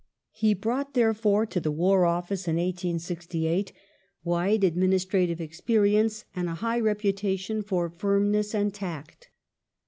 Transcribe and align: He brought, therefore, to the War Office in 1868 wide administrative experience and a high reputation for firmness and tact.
He 0.31 0.55
brought, 0.55 0.95
therefore, 0.95 1.45
to 1.45 1.59
the 1.59 1.69
War 1.71 2.05
Office 2.07 2.47
in 2.47 2.55
1868 2.55 3.71
wide 4.23 4.63
administrative 4.63 5.39
experience 5.39 6.25
and 6.35 6.49
a 6.49 6.55
high 6.55 6.79
reputation 6.79 7.61
for 7.61 7.87
firmness 7.87 8.55
and 8.55 8.73
tact. 8.73 9.29